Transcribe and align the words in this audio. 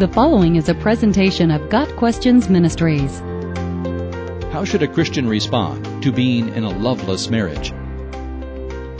The 0.00 0.08
following 0.08 0.56
is 0.56 0.70
a 0.70 0.74
presentation 0.74 1.50
of 1.50 1.68
Got 1.68 1.94
Questions 1.96 2.48
Ministries. 2.48 3.18
How 4.50 4.64
should 4.64 4.82
a 4.82 4.88
Christian 4.88 5.28
respond 5.28 6.02
to 6.02 6.10
being 6.10 6.48
in 6.54 6.64
a 6.64 6.70
loveless 6.70 7.28
marriage? 7.28 7.68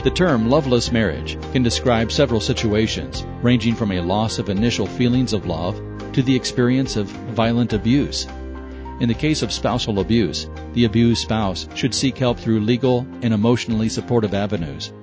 The 0.03 0.11
term 0.13 0.47
loveless 0.47 0.91
marriage 0.91 1.39
can 1.53 1.63
describe 1.63 2.11
several 2.11 2.39
situations, 2.39 3.25
ranging 3.41 3.73
from 3.73 3.91
a 3.91 4.01
loss 4.01 4.37
of 4.37 4.49
initial 4.49 4.85
feelings 4.85 5.33
of 5.33 5.47
love 5.47 5.81
to 6.13 6.21
the 6.21 6.35
experience 6.35 6.95
of 6.97 7.07
violent 7.07 7.73
abuse. 7.73 8.27
In 8.99 9.07
the 9.07 9.15
case 9.15 9.41
of 9.41 9.51
spousal 9.51 10.01
abuse, 10.01 10.47
the 10.73 10.85
abused 10.85 11.23
spouse 11.23 11.67
should 11.73 11.95
seek 11.95 12.19
help 12.19 12.37
through 12.37 12.59
legal 12.59 13.07
and 13.23 13.33
emotionally 13.33 13.89
supportive 13.89 14.35
avenues. 14.35 14.93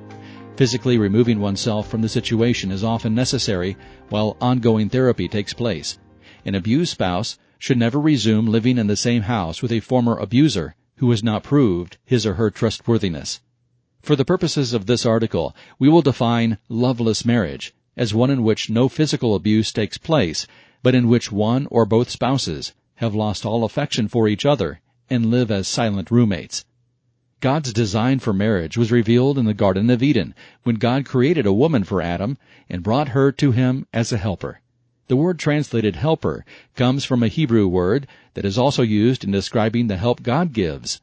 Physically 0.59 0.99
removing 0.99 1.39
oneself 1.39 1.89
from 1.89 2.03
the 2.03 2.09
situation 2.09 2.73
is 2.73 2.83
often 2.83 3.15
necessary 3.15 3.77
while 4.09 4.37
ongoing 4.41 4.89
therapy 4.89 5.29
takes 5.29 5.53
place. 5.53 5.99
An 6.45 6.57
abused 6.57 6.91
spouse 6.91 7.39
should 7.61 7.79
never 7.79 8.01
resume 8.01 8.45
living 8.47 8.77
in 8.77 8.89
the 8.89 8.97
same 8.97 9.23
house 9.23 9.63
with 9.63 9.71
a 9.71 9.79
former 9.79 10.19
abuser 10.19 10.75
who 10.97 11.13
has 11.13 11.23
not 11.23 11.45
proved 11.45 11.97
his 12.05 12.27
or 12.27 12.35
her 12.35 12.51
trustworthiness. 12.51 13.41
For 14.03 14.17
the 14.17 14.25
purposes 14.25 14.73
of 14.73 14.87
this 14.87 15.07
article, 15.07 15.55
we 15.79 15.89
will 15.89 16.03
define 16.03 16.59
loveless 16.69 17.25
marriage 17.25 17.73
as 17.97 18.13
one 18.13 18.29
in 18.29 18.43
which 18.43 18.69
no 18.69 18.89
physical 18.89 19.37
abuse 19.37 19.73
takes 19.73 19.97
place, 19.97 20.49
but 20.83 20.93
in 20.93 21.07
which 21.07 21.31
one 21.31 21.69
or 21.71 21.87
both 21.87 22.11
spouses 22.11 22.75
have 22.97 23.15
lost 23.15 23.47
all 23.47 23.63
affection 23.63 24.09
for 24.09 24.27
each 24.27 24.45
other 24.45 24.81
and 25.09 25.31
live 25.31 25.53
as 25.53 25.69
silent 25.69 26.11
roommates. 26.11 26.65
God's 27.41 27.73
design 27.73 28.19
for 28.19 28.33
marriage 28.33 28.77
was 28.77 28.91
revealed 28.91 29.39
in 29.39 29.45
the 29.45 29.55
Garden 29.55 29.91
of 29.91 30.03
Eden 30.03 30.35
when 30.65 30.75
God 30.75 31.05
created 31.05 31.47
a 31.47 31.53
woman 31.53 31.85
for 31.85 32.03
Adam 32.03 32.37
and 32.69 32.83
brought 32.83 33.11
her 33.11 33.31
to 33.31 33.53
him 33.53 33.87
as 33.93 34.11
a 34.11 34.17
helper. 34.17 34.61
The 35.07 35.15
word 35.15 35.39
translated 35.39 35.95
helper 35.95 36.45
comes 36.75 37.05
from 37.05 37.23
a 37.23 37.29
Hebrew 37.29 37.69
word 37.69 38.09
that 38.35 38.45
is 38.45 38.59
also 38.59 38.83
used 38.83 39.23
in 39.23 39.31
describing 39.31 39.87
the 39.87 39.97
help 39.97 40.25
God 40.25 40.53
gives. 40.53 41.01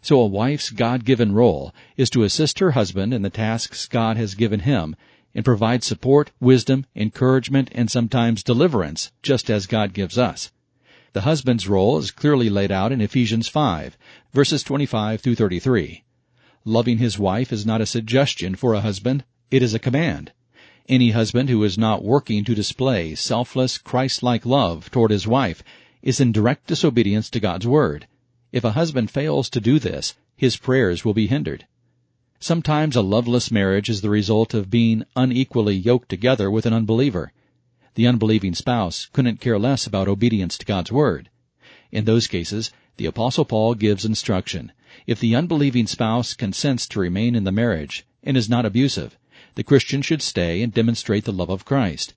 So 0.00 0.20
a 0.20 0.26
wife's 0.26 0.70
God-given 0.70 1.32
role 1.32 1.74
is 1.98 2.08
to 2.10 2.22
assist 2.24 2.60
her 2.60 2.70
husband 2.70 3.12
in 3.12 3.20
the 3.20 3.28
tasks 3.28 3.86
God 3.86 4.16
has 4.16 4.34
given 4.34 4.60
him 4.60 4.96
and 5.34 5.44
provide 5.44 5.84
support, 5.84 6.30
wisdom, 6.40 6.86
encouragement, 6.96 7.68
and 7.72 7.90
sometimes 7.90 8.42
deliverance, 8.42 9.12
just 9.22 9.50
as 9.50 9.66
God 9.66 9.92
gives 9.92 10.16
us. 10.16 10.50
The 11.14 11.20
husband's 11.20 11.68
role 11.68 11.96
is 11.98 12.10
clearly 12.10 12.50
laid 12.50 12.72
out 12.72 12.90
in 12.90 13.00
Ephesians 13.00 13.46
5, 13.46 13.96
verses 14.32 14.64
25 14.64 15.20
through 15.20 15.36
33. 15.36 16.02
Loving 16.64 16.98
his 16.98 17.20
wife 17.20 17.52
is 17.52 17.64
not 17.64 17.80
a 17.80 17.86
suggestion 17.86 18.56
for 18.56 18.74
a 18.74 18.80
husband, 18.80 19.22
it 19.48 19.62
is 19.62 19.74
a 19.74 19.78
command. 19.78 20.32
Any 20.88 21.12
husband 21.12 21.50
who 21.50 21.62
is 21.62 21.78
not 21.78 22.02
working 22.02 22.44
to 22.44 22.54
display 22.56 23.14
selfless, 23.14 23.78
Christ-like 23.78 24.44
love 24.44 24.90
toward 24.90 25.12
his 25.12 25.24
wife 25.24 25.62
is 26.02 26.18
in 26.18 26.32
direct 26.32 26.66
disobedience 26.66 27.30
to 27.30 27.38
God's 27.38 27.68
word. 27.68 28.08
If 28.50 28.64
a 28.64 28.72
husband 28.72 29.08
fails 29.08 29.48
to 29.50 29.60
do 29.60 29.78
this, 29.78 30.16
his 30.34 30.56
prayers 30.56 31.04
will 31.04 31.14
be 31.14 31.28
hindered. 31.28 31.64
Sometimes 32.40 32.96
a 32.96 33.02
loveless 33.02 33.52
marriage 33.52 33.88
is 33.88 34.00
the 34.00 34.10
result 34.10 34.52
of 34.52 34.68
being 34.68 35.04
unequally 35.14 35.76
yoked 35.76 36.08
together 36.08 36.50
with 36.50 36.66
an 36.66 36.72
unbeliever. 36.72 37.32
The 37.94 38.06
unbelieving 38.06 38.54
spouse 38.54 39.08
couldn't 39.12 39.40
care 39.40 39.58
less 39.58 39.86
about 39.86 40.08
obedience 40.08 40.58
to 40.58 40.66
God's 40.66 40.90
word. 40.90 41.30
In 41.92 42.04
those 42.04 42.26
cases, 42.26 42.72
the 42.96 43.06
apostle 43.06 43.44
Paul 43.44 43.74
gives 43.74 44.04
instruction. 44.04 44.72
If 45.06 45.20
the 45.20 45.36
unbelieving 45.36 45.86
spouse 45.86 46.34
consents 46.34 46.88
to 46.88 47.00
remain 47.00 47.34
in 47.34 47.44
the 47.44 47.52
marriage 47.52 48.04
and 48.22 48.36
is 48.36 48.48
not 48.48 48.66
abusive, 48.66 49.16
the 49.54 49.62
Christian 49.62 50.02
should 50.02 50.22
stay 50.22 50.60
and 50.62 50.72
demonstrate 50.72 51.24
the 51.24 51.32
love 51.32 51.50
of 51.50 51.64
Christ. 51.64 52.14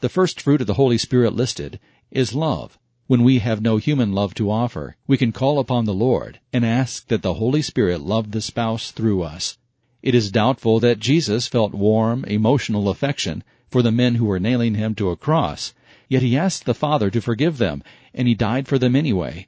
The 0.00 0.08
first 0.08 0.40
fruit 0.40 0.60
of 0.60 0.66
the 0.66 0.74
Holy 0.74 0.98
Spirit 0.98 1.34
listed 1.34 1.78
is 2.10 2.34
love. 2.34 2.76
When 3.06 3.22
we 3.22 3.38
have 3.38 3.60
no 3.60 3.76
human 3.76 4.12
love 4.12 4.34
to 4.34 4.50
offer, 4.50 4.96
we 5.06 5.16
can 5.16 5.30
call 5.30 5.60
upon 5.60 5.84
the 5.84 5.94
Lord 5.94 6.40
and 6.52 6.64
ask 6.64 7.06
that 7.06 7.22
the 7.22 7.34
Holy 7.34 7.62
Spirit 7.62 8.00
love 8.00 8.32
the 8.32 8.40
spouse 8.40 8.90
through 8.90 9.22
us. 9.22 9.58
It 10.02 10.14
is 10.14 10.30
doubtful 10.30 10.80
that 10.80 10.98
Jesus 10.98 11.46
felt 11.46 11.74
warm, 11.74 12.24
emotional 12.24 12.88
affection 12.88 13.44
for 13.68 13.82
the 13.82 13.92
men 13.92 14.14
who 14.14 14.24
were 14.24 14.40
nailing 14.40 14.74
him 14.74 14.94
to 14.94 15.10
a 15.10 15.16
cross, 15.16 15.74
yet 16.08 16.22
he 16.22 16.38
asked 16.38 16.64
the 16.64 16.72
Father 16.72 17.10
to 17.10 17.20
forgive 17.20 17.58
them, 17.58 17.82
and 18.14 18.26
he 18.26 18.34
died 18.34 18.66
for 18.66 18.78
them 18.78 18.96
anyway. 18.96 19.46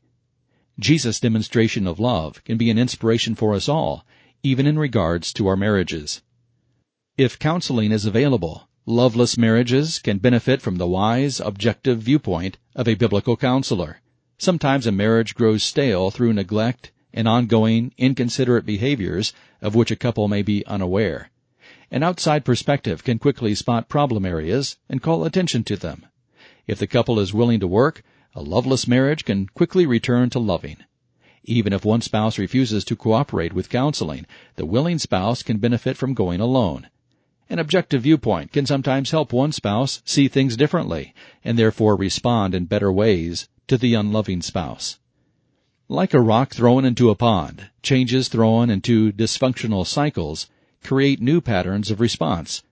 Jesus' 0.78 1.20
demonstration 1.20 1.86
of 1.86 1.98
love 1.98 2.44
can 2.44 2.58
be 2.58 2.68
an 2.68 2.78
inspiration 2.78 3.34
for 3.34 3.54
us 3.54 3.68
all, 3.68 4.04
even 4.42 4.66
in 4.66 4.78
regards 4.78 5.32
to 5.32 5.46
our 5.46 5.56
marriages. 5.56 6.22
If 7.16 7.38
counseling 7.38 7.90
is 7.90 8.04
available, 8.04 8.68
loveless 8.84 9.38
marriages 9.38 9.98
can 9.98 10.18
benefit 10.18 10.60
from 10.60 10.76
the 10.76 10.86
wise, 10.86 11.40
objective 11.40 12.02
viewpoint 12.02 12.58
of 12.76 12.86
a 12.86 12.94
biblical 12.94 13.36
counselor. 13.38 14.02
Sometimes 14.38 14.86
a 14.86 14.92
marriage 14.92 15.34
grows 15.34 15.62
stale 15.62 16.10
through 16.10 16.34
neglect 16.34 16.92
and 17.14 17.28
ongoing, 17.28 17.92
inconsiderate 17.98 18.66
behaviors 18.66 19.32
of 19.60 19.74
which 19.74 19.90
a 19.90 19.96
couple 19.96 20.28
may 20.28 20.42
be 20.42 20.64
unaware. 20.66 21.30
An 21.90 22.02
outside 22.02 22.44
perspective 22.44 23.04
can 23.04 23.18
quickly 23.18 23.54
spot 23.54 23.88
problem 23.88 24.24
areas 24.24 24.76
and 24.88 25.02
call 25.02 25.24
attention 25.24 25.62
to 25.64 25.76
them. 25.76 26.06
If 26.66 26.78
the 26.78 26.86
couple 26.86 27.20
is 27.20 27.34
willing 27.34 27.60
to 27.60 27.66
work, 27.66 28.02
a 28.34 28.42
loveless 28.42 28.88
marriage 28.88 29.24
can 29.24 29.46
quickly 29.48 29.84
return 29.84 30.30
to 30.30 30.38
loving. 30.38 30.78
Even 31.44 31.72
if 31.72 31.84
one 31.84 32.00
spouse 32.00 32.38
refuses 32.38 32.84
to 32.84 32.96
cooperate 32.96 33.52
with 33.52 33.68
counseling, 33.68 34.26
the 34.56 34.64
willing 34.64 34.98
spouse 34.98 35.42
can 35.42 35.58
benefit 35.58 35.96
from 35.96 36.14
going 36.14 36.40
alone. 36.40 36.88
An 37.50 37.58
objective 37.58 38.02
viewpoint 38.02 38.52
can 38.52 38.64
sometimes 38.64 39.10
help 39.10 39.32
one 39.32 39.52
spouse 39.52 40.00
see 40.06 40.28
things 40.28 40.56
differently 40.56 41.12
and 41.44 41.58
therefore 41.58 41.96
respond 41.96 42.54
in 42.54 42.64
better 42.64 42.90
ways 42.90 43.48
to 43.66 43.76
the 43.76 43.92
unloving 43.92 44.40
spouse. 44.40 44.98
Like 45.92 46.14
a 46.14 46.22
rock 46.22 46.54
thrown 46.54 46.86
into 46.86 47.10
a 47.10 47.14
pond, 47.14 47.68
changes 47.82 48.28
thrown 48.28 48.70
into 48.70 49.12
dysfunctional 49.12 49.86
cycles 49.86 50.48
create 50.82 51.20
new 51.20 51.42
patterns 51.42 51.90
of 51.90 52.00
response. 52.00 52.62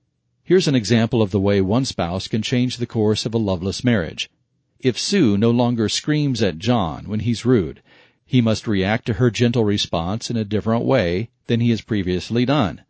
Here's 0.42 0.66
an 0.66 0.74
example 0.74 1.20
of 1.20 1.30
the 1.30 1.38
way 1.38 1.60
one 1.60 1.84
spouse 1.84 2.28
can 2.28 2.40
change 2.40 2.78
the 2.78 2.86
course 2.86 3.26
of 3.26 3.34
a 3.34 3.38
loveless 3.38 3.84
marriage. 3.84 4.30
If 4.78 4.98
Sue 4.98 5.36
no 5.36 5.50
longer 5.50 5.90
screams 5.90 6.40
at 6.40 6.56
John 6.56 7.10
when 7.10 7.20
he's 7.20 7.44
rude, 7.44 7.82
he 8.24 8.40
must 8.40 8.66
react 8.66 9.04
to 9.08 9.12
her 9.20 9.30
gentle 9.30 9.66
response 9.66 10.30
in 10.30 10.38
a 10.38 10.42
different 10.42 10.86
way 10.86 11.28
than 11.46 11.60
he 11.60 11.68
has 11.68 11.82
previously 11.82 12.46
done. 12.46 12.84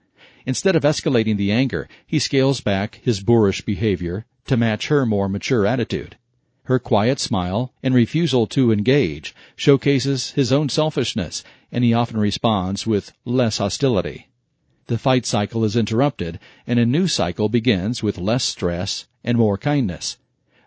Instead 0.47 0.77
of 0.77 0.85
escalating 0.85 1.39
the 1.39 1.51
anger, 1.51 1.89
he 2.07 2.21
scales 2.21 2.61
back 2.61 3.01
his 3.03 3.19
boorish 3.19 3.63
behavior 3.63 4.27
to 4.47 4.57
match 4.57 4.87
her 4.87 5.05
more 5.05 5.29
mature 5.29 5.67
attitude. 5.67 6.17
Her 6.71 6.79
quiet 6.79 7.19
smile 7.19 7.75
and 7.83 7.95
refusal 7.95 8.47
to 8.47 8.73
engage 8.73 9.35
showcases 9.57 10.31
his 10.31 10.53
own 10.53 10.71
selfishness, 10.71 11.45
and 11.71 11.85
he 11.85 11.93
often 11.93 12.17
responds 12.17 12.87
with 12.87 13.13
less 13.27 13.59
hostility 13.59 14.29
the 14.91 14.99
fight 14.99 15.25
cycle 15.25 15.65
is 15.65 15.77
interrupted 15.77 16.41
and 16.67 16.81
a 16.81 16.85
new 16.85 17.07
cycle 17.07 17.49
begins 17.49 18.03
with 18.03 18.19
less 18.19 18.43
stress 18.43 19.07
and 19.23 19.39
more 19.39 19.57
kindness. 19.57 20.19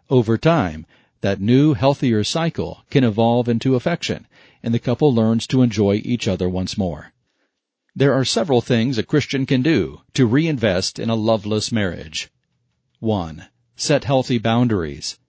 Over 0.10 0.38
time, 0.38 0.86
that 1.20 1.42
new, 1.42 1.74
healthier 1.74 2.24
cycle 2.24 2.86
can 2.90 3.04
evolve 3.04 3.50
into 3.50 3.76
affection, 3.76 4.26
and 4.64 4.74
the 4.74 4.80
couple 4.80 5.14
learns 5.14 5.46
to 5.48 5.62
enjoy 5.62 6.02
each 6.06 6.26
other 6.26 6.48
once 6.48 6.78
more. 6.78 7.12
There 7.94 8.14
are 8.14 8.24
several 8.24 8.62
things 8.62 8.98
a 8.98 9.04
Christian 9.04 9.46
can 9.46 9.62
do 9.62 10.00
to 10.14 10.26
reinvest 10.26 11.00
in 11.00 11.10
a 11.10 11.16
loveless 11.16 11.70
marriage. 11.70 12.30
1. 13.00 13.46
Set 13.76 14.06
healthy 14.06 14.38
boundaries. 14.38 15.20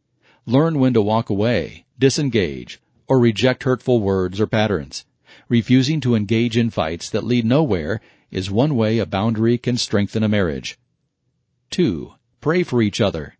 Learn 0.46 0.78
when 0.78 0.92
to 0.94 1.02
walk 1.02 1.30
away, 1.30 1.86
disengage, 1.98 2.80
or 3.06 3.18
reject 3.18 3.62
hurtful 3.62 4.00
words 4.00 4.40
or 4.40 4.46
patterns. 4.46 5.04
Refusing 5.48 6.00
to 6.00 6.14
engage 6.14 6.56
in 6.56 6.70
fights 6.70 7.08
that 7.10 7.24
lead 7.24 7.44
nowhere 7.44 8.00
is 8.30 8.50
one 8.50 8.76
way 8.76 8.98
a 8.98 9.06
boundary 9.06 9.58
can 9.58 9.76
strengthen 9.76 10.22
a 10.22 10.28
marriage. 10.28 10.78
2. 11.70 12.12
Pray 12.40 12.62
for 12.62 12.82
each 12.82 13.00
other. 13.00 13.36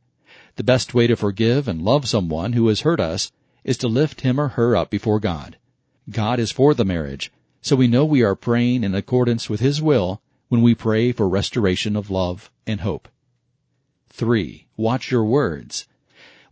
The 0.57 0.65
best 0.65 0.95
way 0.95 1.07
to 1.07 1.17
forgive 1.17 1.69
and 1.69 1.83
love 1.83 2.09
someone 2.09 2.55
who 2.55 2.69
has 2.69 2.81
hurt 2.81 3.01
us 3.01 3.31
is 3.65 3.77
to 3.79 3.89
lift 3.89 4.23
him 4.23 4.41
or 4.41 4.49
her 4.49 4.77
up 4.77 4.91
before 4.91 5.21
God. 5.21 5.59
God 6.11 6.39
is 6.39 6.51
for 6.51 6.75
the 6.75 6.85
marriage, 6.85 7.33
so 7.63 7.77
we 7.77 7.87
know 7.87 8.05
we 8.05 8.23
are 8.23 8.35
praying 8.35 8.85
in 8.85 8.95
accordance 8.95 9.49
with 9.49 9.61
His 9.61 9.81
will 9.81 10.21
when 10.49 10.61
we 10.61 10.75
pray 10.75 11.13
for 11.13 11.27
restoration 11.27 11.97
of 11.97 12.11
love 12.11 12.51
and 12.67 12.83
hope. 12.83 13.09
3. 14.11 14.67
Watch 14.77 15.11
your 15.11 15.25
words. 15.25 15.87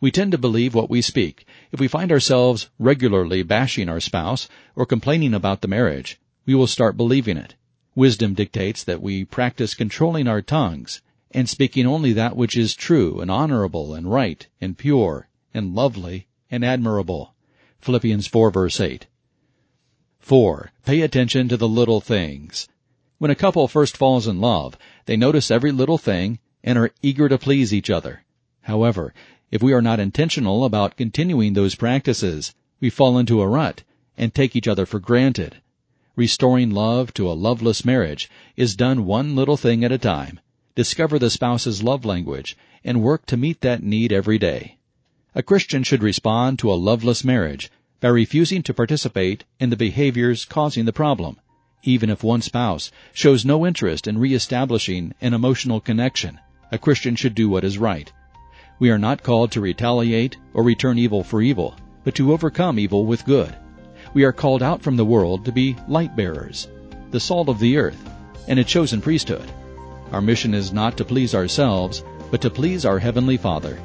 We 0.03 0.11
tend 0.11 0.33
to 0.33 0.39
believe 0.39 0.75
what 0.75 0.91
we 0.91 1.01
speak. 1.01 1.47
If 1.71 1.79
we 1.79 1.87
find 1.87 2.11
ourselves 2.11 2.69
regularly 2.77 3.45
bashing 3.45 3.89
our 3.89 4.01
spouse 4.01 4.49
or 4.75 4.85
complaining 4.85 5.33
about 5.33 5.61
the 5.61 5.69
marriage, 5.69 6.19
we 6.45 6.57
will 6.57 6.67
start 6.67 6.97
believing 6.97 7.37
it. 7.37 7.55
Wisdom 7.95 8.35
dictates 8.35 8.83
that 8.83 9.01
we 9.01 9.25
practice 9.25 9.75
controlling 9.75 10.27
our 10.27 10.43
tongues 10.43 11.03
and 11.31 11.49
speaking 11.49 11.87
only 11.87 12.13
that 12.15 12.37
which 12.37 12.57
is 12.57 12.75
true 12.75 13.21
and 13.21 13.31
honorable 13.31 13.95
and 13.95 14.11
right 14.11 14.45
and 14.61 14.77
pure 14.77 15.29
and 15.55 15.73
lovely 15.73 16.27
and 16.51 16.65
admirable. 16.65 17.37
Philippians 17.79 18.27
4 18.27 18.51
verse 18.51 18.81
8. 18.81 19.07
4. 20.19 20.73
Pay 20.85 21.03
attention 21.03 21.49
to 21.49 21.57
the 21.57 21.69
little 21.69 22.01
things. 22.01 22.69
When 23.19 23.31
a 23.31 23.37
couple 23.37 23.69
first 23.69 23.97
falls 23.97 24.27
in 24.27 24.41
love, 24.41 24.77
they 25.07 25.17
notice 25.17 25.49
every 25.49 25.71
little 25.71 25.97
thing 25.97 26.41
and 26.65 26.77
are 26.77 26.91
eager 27.03 27.29
to 27.29 27.39
please 27.39 27.73
each 27.73 27.89
other. 27.89 28.25
However, 28.62 29.12
if 29.50 29.62
we 29.62 29.73
are 29.73 29.82
not 29.82 30.00
intentional 30.00 30.64
about 30.64 30.97
continuing 30.97 31.53
those 31.53 31.75
practices, 31.75 32.55
we 32.81 32.91
fall 32.91 33.19
into 33.19 33.41
a 33.41 33.49
rut 33.49 33.82
and 34.17 34.32
take 34.32 34.56
each 34.56 34.69
other 34.69 34.87
for 34.87 34.99
granted. 34.99 35.56
Restoring 36.14 36.70
love 36.70 37.12
to 37.14 37.31
a 37.31 37.32
loveless 37.32 37.85
marriage 37.85 38.31
is 38.56 38.76
done 38.76 39.06
one 39.06 39.35
little 39.35 39.56
thing 39.56 39.85
at 39.85 39.93
a 39.93 39.99
time. 39.99 40.41
Discover 40.75 41.19
the 41.19 41.31
spouse's 41.31 41.82
love 41.82 42.05
language 42.05 42.56
and 42.85 43.03
work 43.03 43.26
to 43.26 43.37
meet 43.37 43.61
that 43.62 43.82
need 43.82 44.12
every 44.12 44.38
day. 44.38 44.79
A 45.35 45.43
Christian 45.43 45.82
should 45.82 46.03
respond 46.03 46.58
to 46.58 46.70
a 46.70 46.75
loveless 46.75 47.25
marriage 47.25 47.70
by 48.00 48.08
refusing 48.08 48.62
to 48.62 48.75
participate 48.75 49.44
in 49.58 49.70
the 49.70 49.76
behaviors 49.76 50.44
causing 50.44 50.85
the 50.85 50.93
problem, 50.93 51.41
even 51.82 52.11
if 52.11 52.23
one 52.23 52.43
spouse 52.43 52.91
shows 53.12 53.44
no 53.44 53.67
interest 53.67 54.06
in 54.06 54.19
reestablishing 54.19 55.15
an 55.20 55.35
emotional 55.35 55.81
connection. 55.81 56.38
A 56.70 56.79
Christian 56.79 57.17
should 57.17 57.35
do 57.35 57.49
what 57.49 57.65
is 57.65 57.79
right. 57.79 58.12
We 58.82 58.90
are 58.90 58.99
not 58.99 59.23
called 59.23 59.52
to 59.52 59.61
retaliate 59.61 60.38
or 60.55 60.64
return 60.64 60.99
evil 60.99 61.23
for 61.23 61.40
evil, 61.40 61.76
but 62.02 62.17
to 62.17 62.32
overcome 62.32 62.81
evil 62.81 63.06
with 63.06 63.25
good. 63.25 63.55
We 64.12 64.25
are 64.25 64.32
called 64.32 64.61
out 64.61 64.82
from 64.82 64.96
the 64.96 65.05
world 65.05 65.44
to 65.44 65.52
be 65.52 65.76
light 65.87 66.17
bearers, 66.17 66.67
the 67.12 67.20
salt 67.20 67.49
of 67.49 67.61
the 67.61 67.76
earth, 67.76 68.11
and 68.49 68.58
a 68.58 68.64
chosen 68.64 69.00
priesthood. 69.00 69.49
Our 70.11 70.20
mission 70.20 70.52
is 70.52 70.73
not 70.73 70.96
to 70.96 71.05
please 71.05 71.32
ourselves, 71.32 72.02
but 72.32 72.40
to 72.40 72.50
please 72.50 72.84
our 72.84 72.99
Heavenly 72.99 73.37
Father. 73.37 73.79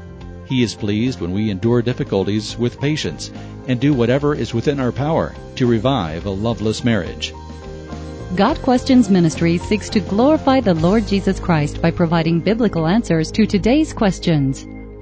He 0.47 0.63
is 0.63 0.73
pleased 0.73 1.21
when 1.21 1.31
we 1.31 1.51
endure 1.51 1.83
difficulties 1.83 2.57
with 2.57 2.81
patience 2.81 3.29
and 3.67 3.79
do 3.79 3.93
whatever 3.93 4.33
is 4.33 4.55
within 4.55 4.79
our 4.79 4.91
power 4.91 5.35
to 5.57 5.67
revive 5.67 6.25
a 6.25 6.31
loveless 6.31 6.83
marriage. 6.83 7.35
Got 8.35 8.59
Questions 8.63 9.11
Ministry 9.11 9.59
seeks 9.59 9.89
to 9.89 9.99
glorify 9.99 10.59
the 10.59 10.73
Lord 10.73 11.05
Jesus 11.05 11.39
Christ 11.39 11.83
by 11.83 11.91
providing 11.91 12.39
biblical 12.39 12.87
answers 12.87 13.31
to 13.33 13.45
today's 13.45 13.93
questions. 13.93 14.65